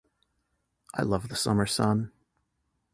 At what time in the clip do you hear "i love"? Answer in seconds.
0.95-1.29